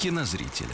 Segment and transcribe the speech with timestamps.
[0.00, 0.68] кинозрителя.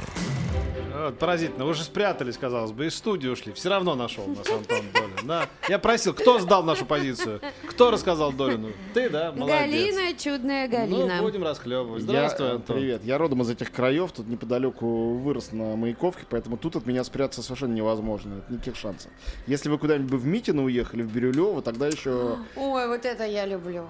[0.94, 1.66] Вот, поразительно.
[1.66, 3.52] Вы же спрятались, казалось бы, из студии ушли.
[3.52, 5.26] Все равно нашел нас Антон Долин.
[5.26, 5.48] Да.
[5.68, 7.40] Я просил, кто сдал нашу позицию?
[7.68, 8.70] Кто рассказал Долину?
[8.94, 9.32] Ты, да?
[9.32, 9.58] Молодец.
[9.58, 11.16] Галина, чудная Галина.
[11.16, 12.02] Ну, будем расхлебывать.
[12.02, 12.76] Здравствуй, я, Антон.
[12.76, 13.04] Привет.
[13.04, 17.42] Я родом из этих краев, тут неподалеку вырос на Маяковке, поэтому тут от меня спрятаться
[17.42, 18.34] совершенно невозможно.
[18.34, 19.10] Нет никаких шансов.
[19.48, 22.38] Если вы куда-нибудь бы в Митино уехали, в Бирюлево, тогда еще...
[22.54, 23.86] Ой, вот это я люблю.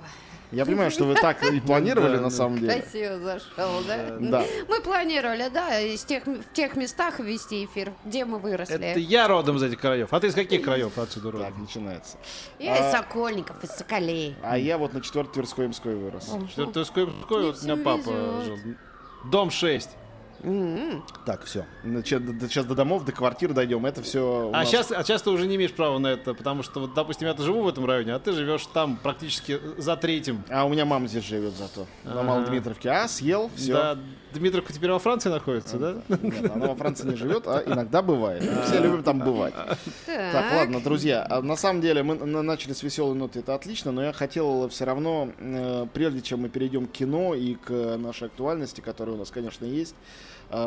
[0.52, 2.36] Я понимаю, что вы так и планировали Да, на да.
[2.36, 2.80] самом деле.
[2.80, 4.16] Красиво зашел, да?
[4.20, 4.44] Да.
[4.68, 8.76] Мы планировали, да, из тех, в тех местах вести эфир, где мы выросли.
[8.76, 10.12] Это я родом из этих краев.
[10.12, 11.46] А ты из каких краев отсюда родом?
[11.48, 12.16] Так, начинается.
[12.58, 14.36] Я из А- Сокольников, из Соколей.
[14.42, 16.30] А я вот на 4 Тверской Мской вырос.
[16.50, 17.42] Что ты из Куйбышевской?
[17.42, 18.44] Вот у меня папа везет.
[18.44, 18.74] жил.
[19.24, 19.90] Дом 6.
[20.42, 21.04] М-м.
[21.24, 21.64] Так, все.
[21.84, 23.84] Сейчас до домов, до квартир дойдем.
[23.86, 24.50] Это все.
[24.54, 27.26] А сейчас, а сейчас ты уже не имеешь права на это, потому что, вот, допустим,
[27.28, 30.42] я-то живу в этом районе, а ты живешь там практически за третьим.
[30.50, 31.86] А у меня мама здесь живет зато.
[32.04, 32.22] На.
[32.22, 32.90] Малодмитровке.
[32.90, 33.72] А, съел, все.
[33.72, 33.98] Да,
[34.34, 35.94] Дмитровка теперь во Франции находится, да?
[36.20, 38.42] Нет, она во Франции не живет, а иногда бывает.
[38.66, 39.54] Все любим там бывать.
[40.04, 43.92] Так, ладно, друзья, а на самом деле мы на- начали с веселой ноты, это отлично,
[43.92, 48.26] но я хотел все равно, э, прежде чем мы перейдем к кино и к нашей
[48.26, 50.25] актуальности, которая у нас, конечно, есть, э,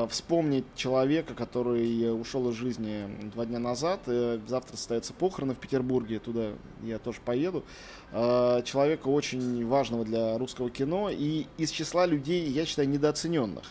[0.09, 4.01] вспомнить человека, который ушел из жизни два дня назад.
[4.07, 6.49] Э, Завтра состоятся похороны в Петербурге, туда
[6.83, 7.63] я тоже поеду.
[8.11, 13.63] Э, Человека очень важного для русского кино и из числа людей, я считаю, недооцененных.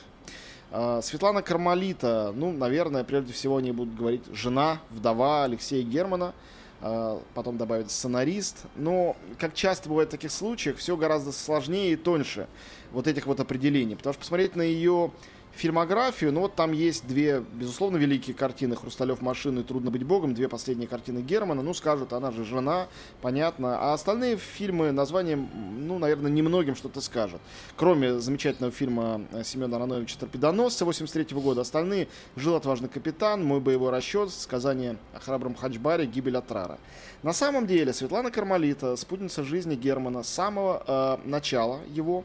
[1.01, 6.35] Светлана Кармалита, ну, наверное, прежде всего они будут говорить жена, вдова Алексея Германа,
[7.33, 8.67] потом добавить сценарист.
[8.77, 12.49] Но, как часто бывает в таких случаях, все гораздо сложнее и тоньше
[12.93, 13.97] вот этих вот определений.
[13.97, 15.11] Потому что посмотреть на ее
[15.59, 20.33] фильмографию, ну вот там есть две, безусловно, великие картины «Хрусталев машины» и «Трудно быть богом»,
[20.33, 22.87] две последние картины Германа, ну скажут, она же жена,
[23.21, 23.77] понятно.
[23.79, 25.49] А остальные фильмы, названием,
[25.87, 27.41] ну, наверное, немногим что-то скажут.
[27.77, 33.91] Кроме замечательного фильма э, Семена Ароновича «Торпедоносца» 83 года, остальные «Жил отважный капитан», «Мой боевой
[33.91, 36.79] расчет», «Сказание о храбром Хаджбаре», «Гибель Атрара».
[37.25, 42.25] На самом деле Светлана Кармалита, спутница жизни Германа, с самого э, начала его,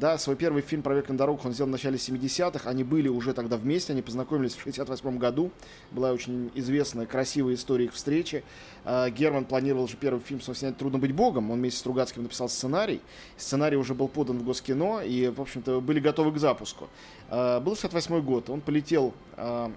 [0.00, 2.70] да, свой первый фильм «Проверка на дорогах» он сделал в начале 70-х.
[2.70, 5.50] Они были уже тогда вместе, они познакомились в 68 году.
[5.90, 8.42] Была очень известная, красивая история их встречи.
[8.86, 11.50] А, Герман планировал же первый фильм снова снять «Трудно быть богом».
[11.50, 13.02] Он вместе с Стругацким написал сценарий.
[13.36, 16.88] Сценарий уже был подан в Госкино, и, в общем-то, были готовы к запуску.
[17.28, 18.48] А, Был 68 год.
[18.48, 19.70] Он полетел, а,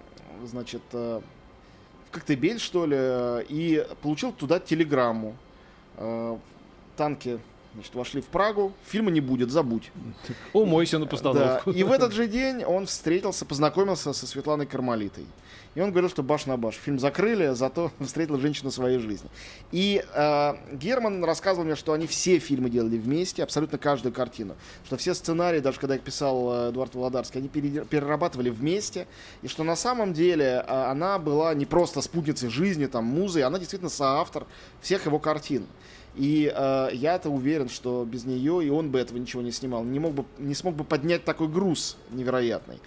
[0.46, 1.22] значит, в
[2.10, 5.36] Коктебель, что ли, и получил туда телеграмму.
[6.96, 7.40] Танки
[7.74, 9.90] Значит, вошли в Прагу, фильма не будет, забудь.
[10.52, 11.10] Умойся на Да.
[11.10, 11.70] постановку.
[11.72, 15.26] И в этот же день он встретился, познакомился со Светланой Кармалитой.
[15.74, 16.76] И он говорил, что баш на баш.
[16.76, 19.28] Фильм закрыли, зато встретил женщину своей жизни.
[19.72, 24.54] И э, Герман рассказывал мне, что они все фильмы делали вместе, абсолютно каждую картину.
[24.84, 29.08] Что все сценарии, даже когда их писал э, Эдуард Володарский, они пере- перерабатывали вместе.
[29.42, 33.58] И что на самом деле э, она была не просто спутницей жизни, там, музой, она
[33.58, 34.46] действительно соавтор
[34.80, 35.66] всех его картин.
[36.16, 39.98] И э, я-то уверен, что без нее и он бы этого ничего не снимал, не
[39.98, 42.78] мог бы, не смог бы поднять такой груз невероятный.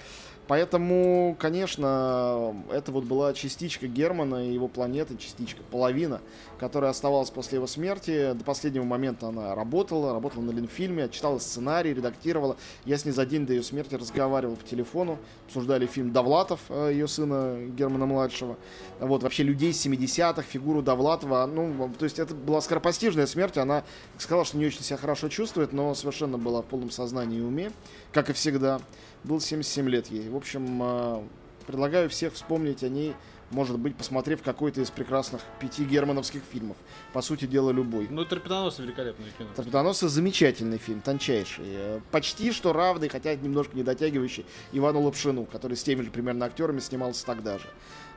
[0.48, 6.22] Поэтому, конечно, это вот была частичка Германа и его планеты, частичка, половина,
[6.58, 8.32] которая оставалась после его смерти.
[8.34, 12.56] До последнего момента она работала, работала на Ленфильме, читала сценарий, редактировала.
[12.86, 16.92] Я с ней за день до ее смерти разговаривал по телефону, обсуждали фильм Довлатов, э,
[16.94, 18.58] ее сына Германа-младшего.
[19.02, 21.46] Вот, вообще людей 70-х, фигуру Довлатова.
[21.46, 23.84] Ну, то есть это была скоропостижная смерть, она
[24.18, 27.72] сказала, что не очень себя хорошо чувствует, но совершенно была в полном сознании и уме,
[28.14, 28.80] как и всегда.
[29.24, 30.30] Был 77 лет ей.
[30.38, 31.24] В общем, э,
[31.66, 33.16] предлагаю всех вспомнить о ней,
[33.50, 36.78] может быть, посмотрев какой-то из прекрасных пяти германовских фильмов.
[37.12, 38.08] По сути дела, любой.
[38.08, 39.50] Ну, Торпедоносцы великолепное кино.
[39.56, 41.66] «Торпедоносцы» замечательный фильм, тончайший.
[41.66, 46.46] Э, Почти что равный, хотя немножко не дотягивающий Ивану Лапшину, который с теми же примерно
[46.46, 47.66] актерами снимался тогда же.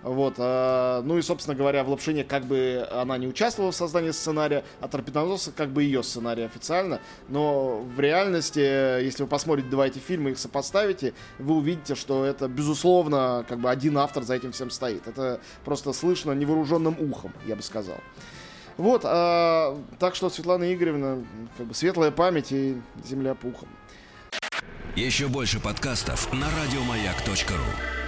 [0.02, 4.10] Вот, э, ну и, собственно говоря, в Лапшине как бы она не участвовала в создании
[4.12, 7.00] сценария, а Торпедоносцы как бы ее сценарий официально.
[7.28, 12.24] Но в реальности, э, если вы посмотрите два эти фильма, их сопоставите, вы увидите, что
[12.24, 15.06] это, безусловно, как бы один автор за этим всем стоит.
[15.06, 17.98] Это просто слышно невооруженным ухом, я бы сказал.
[18.76, 21.22] Вот, а, так что Светлана Игоревна,
[21.58, 23.68] как бы светлая память и земля пухом.
[24.96, 27.99] Еще больше подкастов на радиомаяк.ру.